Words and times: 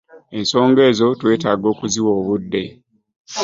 Ensonga 0.37 0.81
ezo 0.91 1.05
twetaaga 1.19 1.65
okuziwa 1.73 2.11
obudde. 2.19 2.63